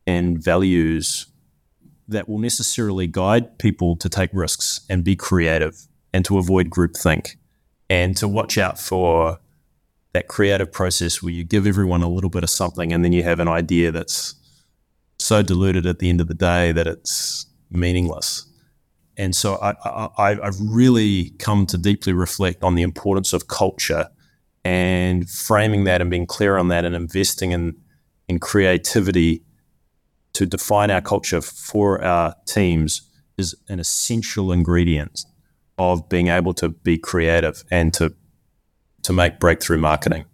[0.06, 1.26] in values
[2.08, 7.36] that will necessarily guide people to take risks and be creative and to avoid groupthink
[7.88, 9.38] and to watch out for
[10.12, 13.22] that creative process where you give everyone a little bit of something and then you
[13.22, 14.34] have an idea that's
[15.18, 18.46] so diluted at the end of the day that it's meaningless.
[19.16, 19.74] And so I,
[20.18, 24.08] I've really come to deeply reflect on the importance of culture
[24.64, 27.76] and framing that and being clear on that and investing in,
[28.28, 29.42] in creativity
[30.32, 33.02] to define our culture for our teams
[33.36, 35.24] is an essential ingredient
[35.78, 38.14] of being able to be creative and to
[39.02, 40.24] to make breakthrough marketing.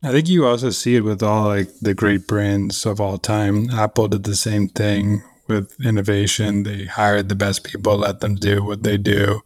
[0.00, 3.68] I think you also see it with all like the great brands of all time.
[3.70, 6.62] Apple did the same thing with innovation.
[6.62, 9.42] They hired the best people, let them do what they do.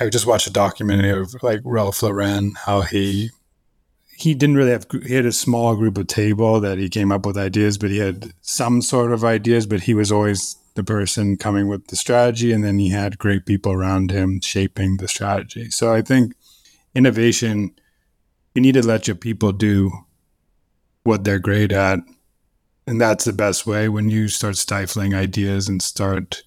[0.00, 3.30] I just watched a documentary of like Ralph Lauren, how he
[4.16, 7.26] he didn't really have he had a small group of table that he came up
[7.26, 11.36] with ideas, but he had some sort of ideas, but he was always the person
[11.36, 15.70] coming with the strategy, and then he had great people around him shaping the strategy.
[15.70, 16.34] So I think
[16.94, 17.72] innovation,
[18.54, 19.92] you need to let your people do
[21.04, 22.00] what they're great at
[22.86, 26.42] and that's the best way when you start stifling ideas and start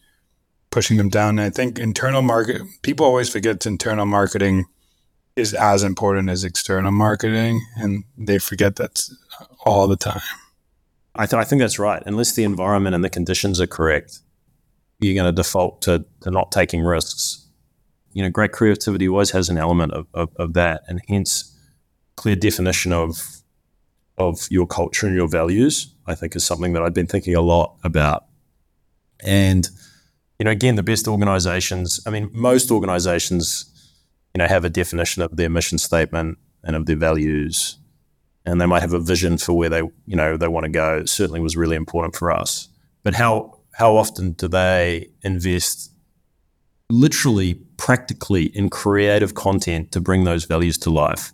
[0.69, 1.39] pushing them down.
[1.39, 4.65] And I think internal market, people always forget internal marketing
[5.35, 9.07] is as important as external marketing, and they forget that
[9.65, 10.21] all the time.
[11.15, 12.01] I, th- I think that's right.
[12.05, 14.19] Unless the environment and the conditions are correct,
[14.99, 17.47] you're going to default to, to not taking risks.
[18.13, 21.55] You know, great creativity always has an element of, of, of that, and hence
[22.15, 23.23] clear definition of
[24.17, 27.41] of your culture and your values, I think is something that I've been thinking a
[27.41, 28.25] lot about.
[29.23, 29.67] And,
[30.39, 33.65] you know, again, the best organizations, I mean, most organizations,
[34.33, 37.77] you know, have a definition of their mission statement and of their values.
[38.45, 40.97] And they might have a vision for where they, you know, they want to go.
[40.99, 42.69] It certainly was really important for us.
[43.03, 45.91] But how how often do they invest
[46.89, 51.31] literally practically in creative content to bring those values to life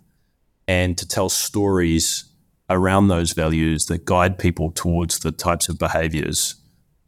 [0.68, 2.24] and to tell stories
[2.70, 6.56] around those values that guide people towards the types of behaviors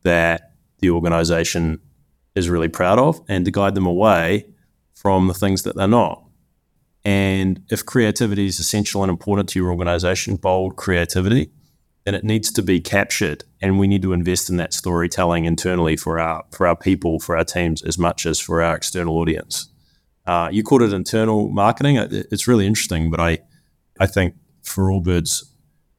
[0.03, 1.81] that the organization
[2.35, 4.47] is really proud of and to guide them away
[4.95, 6.23] from the things that they're not.
[7.05, 11.51] And if creativity is essential and important to your organization, bold creativity,
[12.05, 15.97] then it needs to be captured and we need to invest in that storytelling internally
[15.97, 19.69] for our for our people, for our teams as much as for our external audience.
[20.27, 21.97] Uh, you called it internal marketing.
[21.97, 23.39] It's really interesting, but I
[23.99, 24.35] I think
[24.67, 25.45] for Allbirds,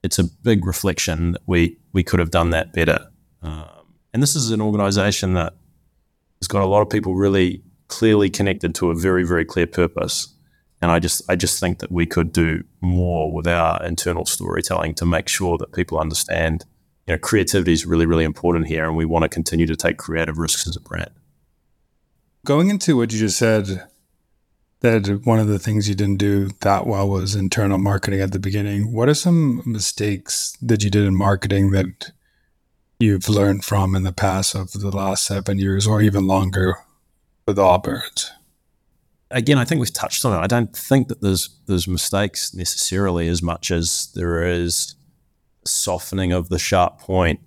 [0.03, 3.08] it's a big reflection that we we could have done that better.
[3.41, 5.53] Um, and this is an organisation that
[6.41, 10.34] has got a lot of people really clearly connected to a very very clear purpose.
[10.82, 14.93] And I just I just think that we could do more with our internal storytelling
[14.95, 16.65] to make sure that people understand.
[17.08, 19.97] You know, creativity is really really important here, and we want to continue to take
[19.97, 21.12] creative risks as a brand.
[22.45, 23.88] Going into what you just said
[24.82, 28.40] that one of the things you didn't do that well was internal marketing at the
[28.40, 28.94] beginning.
[28.94, 32.12] What are some mistakes that you did in marketing that
[33.00, 36.76] you've learned from in the past of the last seven years or even longer
[37.48, 38.30] with Allbirds?
[39.32, 40.42] Again, I think we've touched on it.
[40.42, 44.96] I don't think that there's there's mistakes necessarily as much as there is
[45.66, 47.42] softening of the sharp point.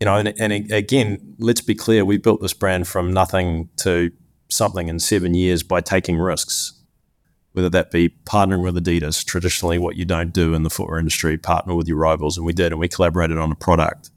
[0.00, 4.10] You know, and, and again, let's be clear, we built this brand from nothing to
[4.48, 6.72] something in seven years by taking risks,
[7.52, 11.38] whether that be partnering with Adidas, traditionally what you don't do in the footwear industry,
[11.38, 12.36] partner with your rivals.
[12.36, 14.10] And we did, and we collaborated on a product.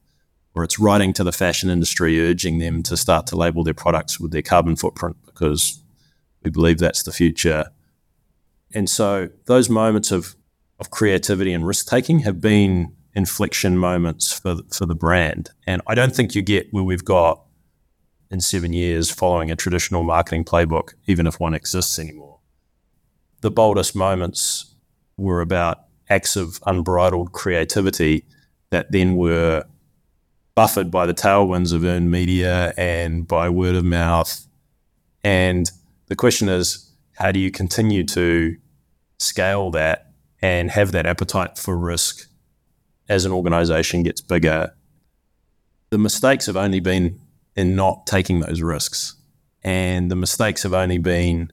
[0.55, 4.19] Or it's writing to the fashion industry, urging them to start to label their products
[4.19, 5.81] with their carbon footprint because
[6.43, 7.65] we believe that's the future.
[8.73, 10.35] And so those moments of,
[10.79, 15.51] of creativity and risk taking have been inflection moments for, for the brand.
[15.65, 17.43] And I don't think you get where we've got
[18.31, 22.39] in seven years following a traditional marketing playbook, even if one exists anymore.
[23.41, 24.73] The boldest moments
[25.17, 28.25] were about acts of unbridled creativity
[28.69, 29.65] that then were
[30.55, 34.45] buffered by the tailwinds of earned media and by word of mouth.
[35.23, 35.69] And
[36.07, 38.57] the question is, how do you continue to
[39.19, 40.11] scale that
[40.41, 42.27] and have that appetite for risk
[43.07, 44.73] as an organization gets bigger?
[45.89, 47.19] The mistakes have only been
[47.59, 49.15] in not taking those risks.
[49.63, 51.51] And the mistakes have only been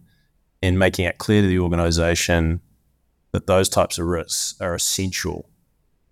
[0.62, 2.60] in making it clear to the organization
[3.32, 5.50] that those types of risks are essential.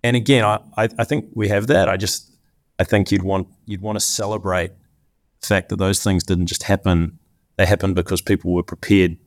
[0.03, 1.89] And again, I, I, think we have that.
[1.89, 2.31] I just
[2.77, 4.71] I think you'd want you'd want to celebrate
[5.39, 7.17] the fact that those things didn't just happen.
[7.55, 9.17] They happened because people were prepared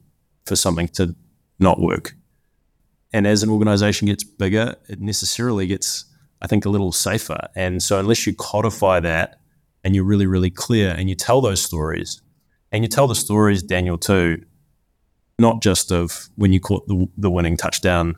[0.44, 1.16] for something to
[1.58, 2.14] not work.
[3.12, 6.04] And as an organization gets bigger, it necessarily gets,
[6.42, 7.48] I think, a little safer.
[7.56, 9.40] And so unless you codify that
[9.84, 12.20] and you're really, really clear and you tell those stories,
[12.72, 14.44] and you tell the stories, Daniel, too,
[15.38, 18.16] not just of when you caught the, the winning touchdown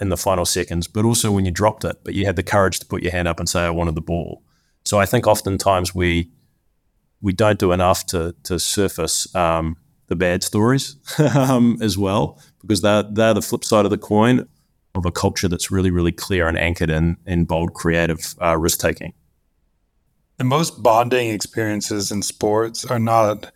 [0.00, 2.78] in the final seconds, but also when you dropped it, but you had the courage
[2.80, 4.42] to put your hand up and say, I wanted the ball.
[4.84, 6.30] So I think oftentimes we
[7.20, 9.76] we don't do enough to to surface um,
[10.08, 10.96] the bad stories
[11.34, 14.46] um, as well, because they're they're the flip side of the coin
[14.94, 18.78] of a culture that's really really clear and anchored in in bold, creative uh, risk
[18.78, 19.14] taking.
[20.36, 23.52] The most bonding experiences in sports are not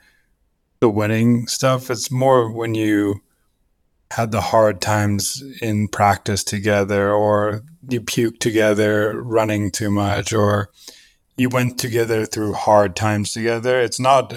[0.81, 1.91] the winning stuff.
[1.91, 3.23] It's more when you
[4.13, 10.71] had the hard times in practice together, or you puked together running too much, or
[11.37, 13.81] you went together through hard times together.
[13.81, 14.35] It's not,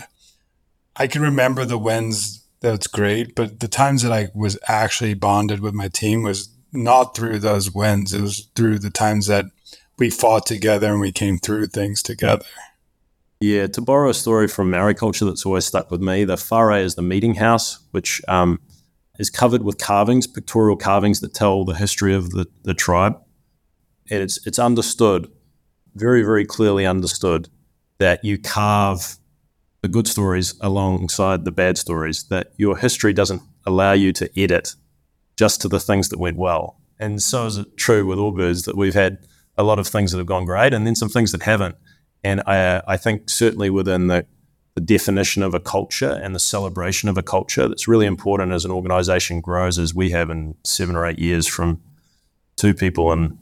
[0.96, 5.62] I can remember the wins, that's great, but the times that I was actually bonded
[5.62, 8.14] with my team was not through those wins.
[8.14, 9.46] It was through the times that
[9.98, 12.46] we fought together and we came through things together.
[13.40, 16.72] Yeah, to borrow a story from Maori culture that's always stuck with me, the whare
[16.72, 18.60] is the meeting house, which um,
[19.18, 23.20] is covered with carvings, pictorial carvings that tell the history of the, the tribe.
[24.10, 25.28] And it's, it's understood
[25.96, 27.50] very, very clearly understood
[27.98, 29.18] that you carve
[29.82, 34.76] the good stories alongside the bad stories, that your history doesn't allow you to edit
[35.36, 36.80] just to the things that went well.
[37.00, 39.18] And so is it true with Allbirds that we've had
[39.58, 41.76] a lot of things that have gone great and then some things that haven't.
[42.24, 44.26] And I, I think certainly within the,
[44.76, 48.64] the definition of a culture and the celebration of a culture that's really important as
[48.64, 51.82] an organization grows as we have in seven or eight years from
[52.56, 53.38] two people and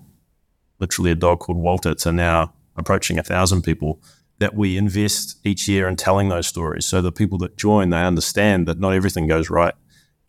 [0.80, 4.02] literally a dog called Walter to now approaching a thousand people
[4.40, 6.86] that we invest each year in telling those stories.
[6.86, 9.74] So the people that join, they understand that not everything goes right.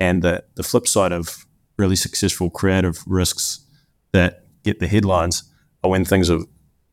[0.00, 1.46] And that the flip side of
[1.78, 3.60] really successful creative risks
[4.12, 5.44] that get the headlines
[5.88, 6.44] when things have,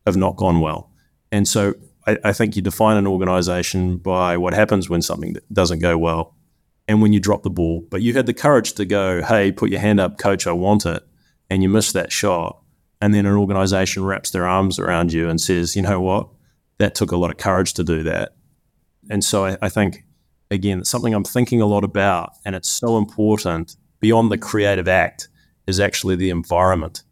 [0.06, 0.90] have not gone well.
[1.30, 1.74] And so
[2.06, 6.34] I, I think you define an organization by what happens when something doesn't go well
[6.86, 7.84] and when you drop the ball.
[7.90, 10.86] But you had the courage to go, hey, put your hand up, coach, I want
[10.86, 11.02] it.
[11.50, 12.62] And you missed that shot
[13.00, 16.28] and then an organization wraps their arms around you and says, you know what,
[16.78, 18.34] that took a lot of courage to do that.
[19.10, 20.04] And so I, I think,
[20.50, 24.88] again, it's something I'm thinking a lot about, and it's so important beyond the creative
[24.88, 25.28] act
[25.66, 27.02] is actually the environment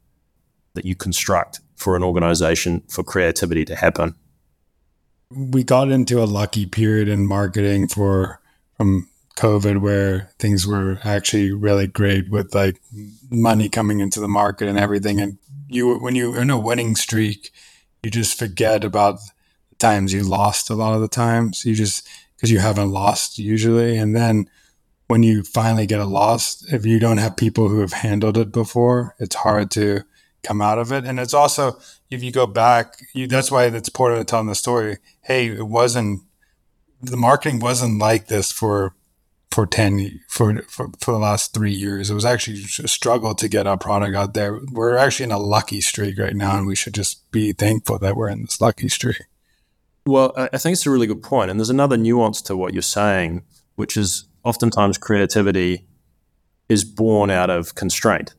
[0.74, 4.14] that you construct for an organization for creativity to happen.
[5.30, 8.40] We got into a lucky period in marketing for
[8.76, 12.80] from COVID where things were actually really great with like
[13.30, 15.20] money coming into the market and everything.
[15.20, 17.50] And you, when you're in a winning streak,
[18.02, 19.18] you just forget about
[19.70, 21.64] the times you lost a lot of the times.
[21.64, 23.96] You just, because you haven't lost usually.
[23.98, 24.48] And then
[25.06, 28.52] when you finally get a loss, if you don't have people who have handled it
[28.52, 30.02] before, it's hard to
[30.46, 31.04] come out of it.
[31.04, 31.78] And it's also,
[32.10, 34.98] if you go back, you, that's why it's important to tell the story.
[35.22, 36.22] Hey, it wasn't,
[37.02, 38.94] the marketing wasn't like this for
[39.56, 43.48] for 10 for, for for the last three years it was actually a struggle to
[43.48, 46.74] get our product out there we're actually in a lucky streak right now and we
[46.74, 49.22] should just be thankful that we're in this lucky streak
[50.04, 52.82] well i think it's a really good point and there's another nuance to what you're
[52.82, 53.42] saying
[53.76, 55.86] which is oftentimes creativity
[56.68, 58.34] is born out of constraint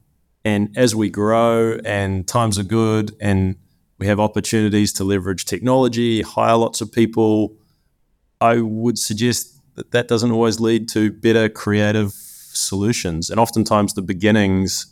[0.47, 3.55] and as we grow and times are good and
[3.99, 7.55] we have opportunities to leverage technology hire lots of people
[8.41, 12.11] i would suggest that that doesn't always lead to better creative
[12.57, 13.29] solutions.
[13.29, 14.87] And oftentimes, the beginnings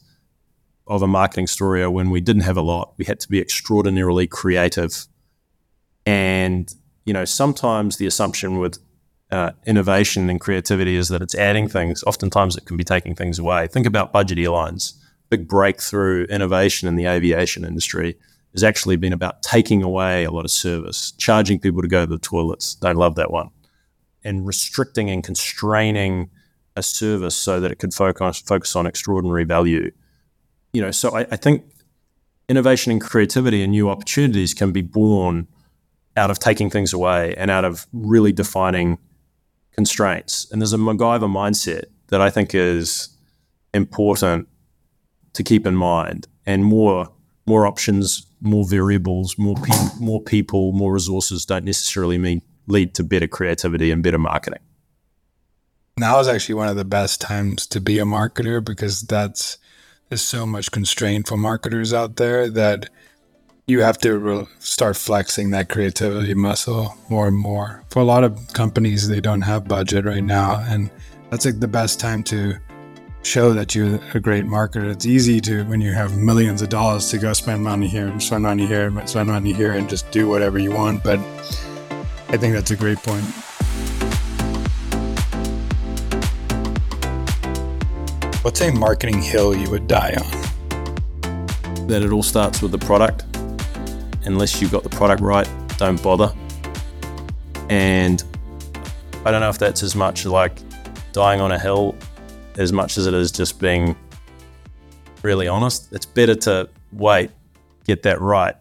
[0.87, 2.93] of a marketing story are when we didn't have a lot.
[2.97, 5.07] We had to be extraordinarily creative.
[6.05, 6.73] And,
[7.05, 8.77] you know, sometimes the assumption with
[9.31, 12.03] uh, innovation and creativity is that it's adding things.
[12.03, 13.67] Oftentimes, it can be taking things away.
[13.67, 15.01] Think about budget airlines.
[15.29, 18.17] Big breakthrough innovation in the aviation industry
[18.53, 22.11] has actually been about taking away a lot of service, charging people to go to
[22.11, 22.75] the toilets.
[22.75, 23.49] Don't love that one
[24.25, 26.29] and restricting and constraining
[26.75, 29.91] a service so that it could focus focus on extraordinary value.
[30.73, 31.63] You know, so I, I think
[32.49, 35.47] innovation and creativity and new opportunities can be born
[36.17, 38.97] out of taking things away and out of really defining
[39.71, 40.49] constraints.
[40.51, 43.09] And there's a MacGyver mindset that I think is
[43.73, 44.47] important
[45.35, 47.09] to keep in mind, and more
[47.47, 53.03] more options, more variables, more pe- more people, more resources don't necessarily mean lead to
[53.03, 54.59] better creativity and better marketing.
[55.97, 59.57] Now is actually one of the best times to be a marketer because that's
[60.09, 62.89] there's so much constraint for marketers out there that
[63.67, 67.83] you have to re- start flexing that creativity muscle more and more.
[67.89, 70.91] For a lot of companies, they don't have budget right now, and
[71.29, 72.57] that's like the best time to
[73.25, 74.91] show that you're a great marketer.
[74.91, 78.21] It's easy to when you have millions of dollars to go spend money here and
[78.21, 81.03] spend money here and spend money here and just do whatever you want.
[81.03, 81.17] But
[82.29, 83.25] I think that's a great point.
[88.43, 91.87] What's a marketing hill you would die on?
[91.87, 93.25] That it all starts with the product.
[94.25, 96.31] Unless you've got the product right, don't bother.
[97.69, 98.23] And
[99.25, 100.59] I don't know if that's as much like
[101.11, 101.95] dying on a hill
[102.57, 103.95] as much as it is just being
[105.21, 105.91] really honest.
[105.91, 107.31] It's better to wait,
[107.85, 108.55] get that right,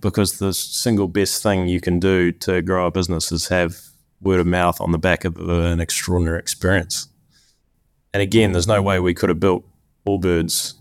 [0.00, 3.76] because the single best thing you can do to grow a business is have
[4.20, 7.08] word of mouth on the back of an extraordinary experience.
[8.12, 9.64] And again, there's no way we could have built
[10.06, 10.74] Allbirds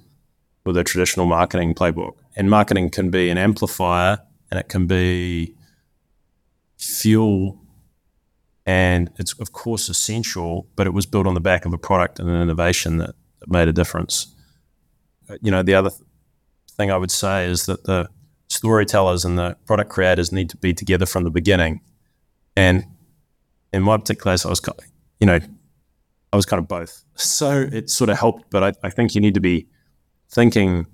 [0.65, 2.15] with a traditional marketing playbook.
[2.35, 5.55] And marketing can be an amplifier and it can be
[6.77, 7.59] fuel
[8.67, 12.19] and it's of course essential, but it was built on the back of a product
[12.19, 14.35] and an innovation that, that made a difference.
[15.29, 16.01] Uh, you know, the other th-
[16.73, 18.09] thing I would say is that the
[18.49, 21.79] storytellers and the product creators need to be together from the beginning.
[22.57, 22.85] And
[23.71, 24.61] in my particular case, I was,
[25.21, 25.39] you know,
[26.33, 27.03] I was kind of both.
[27.15, 29.67] So it sort of helped, but I, I think you need to be
[30.29, 30.87] thinking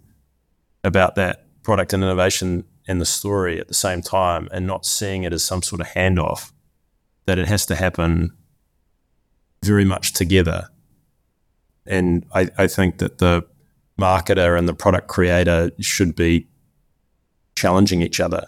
[0.84, 5.24] about that product and innovation and the story at the same time and not seeing
[5.24, 6.53] it as some sort of handoff
[7.26, 8.32] that it has to happen
[9.63, 10.69] very much together.
[11.86, 13.45] And I, I think that the
[13.99, 16.47] marketer and the product creator should be
[17.55, 18.47] challenging each other.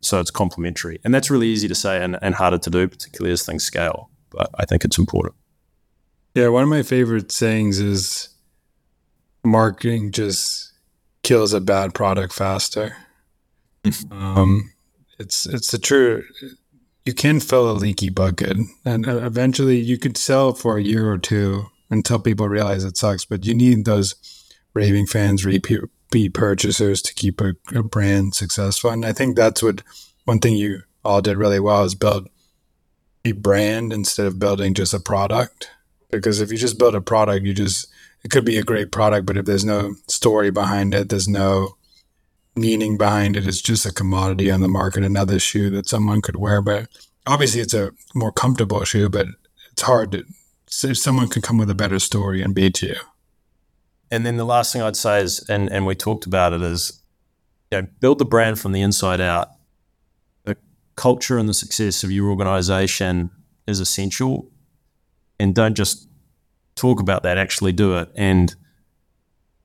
[0.00, 1.00] So it's complementary.
[1.04, 4.10] And that's really easy to say and, and harder to do, particularly as things scale.
[4.30, 5.34] But I think it's important.
[6.34, 8.28] Yeah, one of my favorite sayings is
[9.42, 10.72] marketing just
[11.22, 12.96] kills a bad product faster.
[14.10, 14.70] um,
[15.18, 16.24] it's it's the true
[17.06, 21.10] you can fill a leaky bucket and uh, eventually you could sell for a year
[21.10, 24.16] or two until people realize it sucks but you need those
[24.74, 25.80] raving fans repeat,
[26.34, 29.82] purchasers to keep a, a, brand successful and i think that's what
[30.24, 32.28] one thing you all did really well is build
[33.24, 35.70] a brand instead of building just a product
[36.10, 37.86] because if you just build a product you just
[38.24, 41.76] it could be a great product but if there's no story behind it there's no
[42.56, 43.46] meaning behind it.
[43.46, 46.62] It's just a commodity on the market, another shoe that someone could wear.
[46.62, 46.88] But
[47.26, 49.26] obviously, it's a more comfortable shoe, but
[49.72, 50.24] it's hard to
[50.82, 52.96] if someone could come with a better story and beat you.
[54.10, 57.02] And then the last thing I'd say is, and, and we talked about it, is
[57.70, 59.48] you know, build the brand from the inside out.
[60.44, 60.56] The
[60.96, 63.30] culture and the success of your organization
[63.66, 64.50] is essential.
[65.38, 66.08] And don't just
[66.74, 68.10] talk about that, actually do it.
[68.14, 68.54] And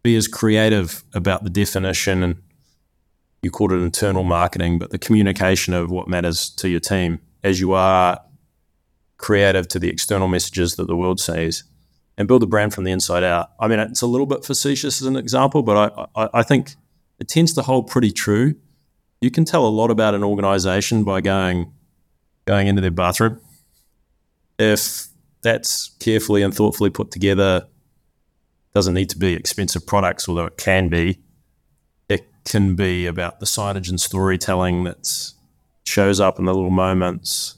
[0.04, 2.42] be as creative about the definition and
[3.42, 7.60] you called it internal marketing, but the communication of what matters to your team as
[7.60, 8.20] you are
[9.18, 11.64] creative to the external messages that the world sees
[12.18, 13.52] and build a brand from the inside out.
[13.60, 16.76] I mean, it's a little bit facetious as an example, but I, I, I think
[17.20, 18.56] it tends to hold pretty true.
[19.22, 21.72] You can tell a lot about an organization by going
[22.46, 23.40] going into their bathroom.
[24.58, 25.08] If
[25.42, 27.68] that's carefully and thoughtfully put together,
[28.74, 31.20] doesn't need to be expensive products, although it can be
[32.46, 35.32] can be about the signage and storytelling that
[35.86, 37.58] shows up in the little moments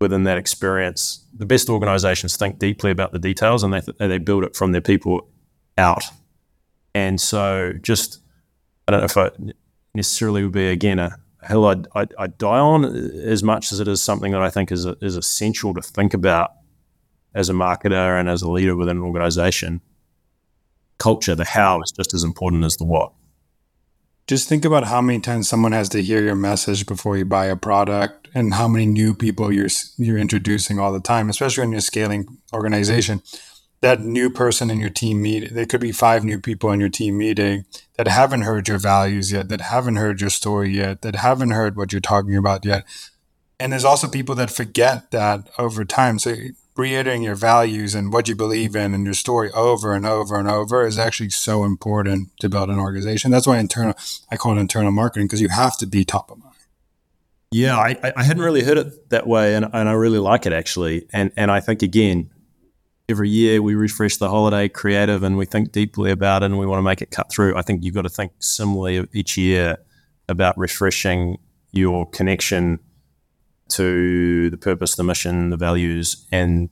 [0.00, 1.24] within that experience.
[1.36, 4.72] The best organizations think deeply about the details and they, th- they build it from
[4.72, 5.28] their people
[5.76, 6.04] out.
[6.94, 8.20] And so, just,
[8.86, 9.30] I don't know if I
[9.94, 13.88] necessarily would be, again, a hill I'd, I'd, I'd die on as much as it
[13.88, 16.52] is something that I think is, is essential to think about
[17.34, 19.80] as a marketer and as a leader within an organization.
[20.98, 23.12] Culture, the how is just as important as the what.
[24.28, 27.46] Just think about how many times someone has to hear your message before you buy
[27.46, 31.72] a product, and how many new people you're you're introducing all the time, especially when
[31.72, 33.22] you're scaling organization.
[33.80, 36.90] That new person in your team meeting there could be five new people in your
[36.90, 37.64] team meeting
[37.96, 41.76] that haven't heard your values yet, that haven't heard your story yet, that haven't heard
[41.76, 42.84] what you're talking about yet.
[43.58, 46.18] And there's also people that forget that over time.
[46.18, 46.34] So
[46.78, 50.48] reiterating your values and what you believe in and your story over and over and
[50.48, 53.32] over is actually so important to build an organization.
[53.32, 53.94] That's why internal,
[54.30, 56.54] I call it internal marketing because you have to be top of mind.
[57.50, 60.52] Yeah, I, I hadn't really heard it that way, and, and I really like it
[60.52, 61.06] actually.
[61.14, 62.30] And and I think again,
[63.08, 66.66] every year we refresh the holiday creative and we think deeply about it and we
[66.66, 67.56] want to make it cut through.
[67.56, 69.78] I think you've got to think similarly each year
[70.28, 71.38] about refreshing
[71.72, 72.80] your connection
[73.70, 76.70] to the purpose, the mission, the values, and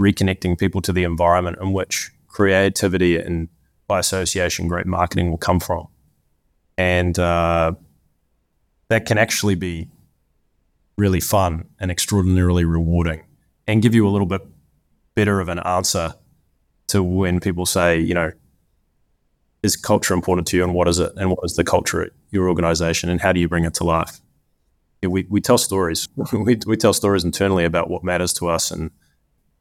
[0.00, 3.48] reconnecting people to the environment in which creativity and
[3.88, 5.86] by association great marketing will come from.
[6.76, 7.72] And uh,
[8.88, 9.88] that can actually be
[10.98, 13.24] really fun and extraordinarily rewarding
[13.66, 14.42] and give you a little bit
[15.14, 16.14] better of an answer
[16.88, 18.32] to when people say, you know,
[19.62, 22.12] is culture important to you and what is it and what is the culture at
[22.30, 24.20] your organization and how do you bring it to life?
[25.02, 26.08] We, we tell stories.
[26.32, 28.90] we, we tell stories internally about what matters to us and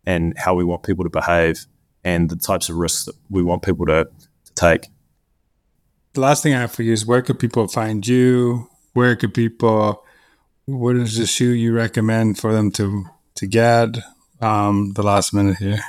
[0.07, 1.65] and how we want people to behave
[2.03, 4.88] and the types of risks that we want people to, to take.
[6.13, 8.69] The last thing I have for you is where could people find you?
[8.93, 10.05] Where could people
[10.65, 13.05] what is the shoe you recommend for them to
[13.36, 13.97] to get?
[14.41, 15.79] Um, the last minute here.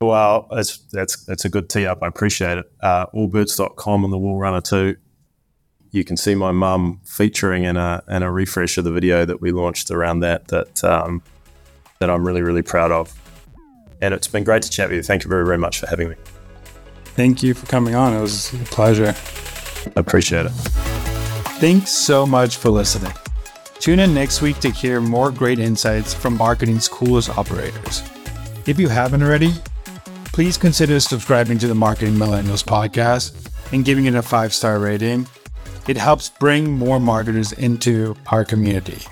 [0.00, 2.02] Well, that's that's that's a good tee up.
[2.02, 2.66] I appreciate it.
[2.80, 4.96] Uh, allbirds.com and the Wool Runner too.
[5.96, 9.40] You can see my mum featuring in a in a refresh of the video that
[9.40, 11.22] we launched around that that um,
[12.00, 13.18] that I'm really really proud of.
[14.02, 15.02] And it's been great to chat with you.
[15.02, 16.16] Thank you very very much for having me.
[17.16, 18.12] Thank you for coming on.
[18.12, 19.14] It was a pleasure.
[19.96, 20.52] I appreciate it.
[21.60, 23.14] Thanks so much for listening.
[23.78, 28.02] Tune in next week to hear more great insights from marketing's coolest operators.
[28.66, 29.54] If you haven't already,
[30.26, 33.32] please consider subscribing to the Marketing Millennials podcast
[33.72, 35.26] and giving it a five star rating.
[35.88, 39.02] It helps bring more marketers into our community.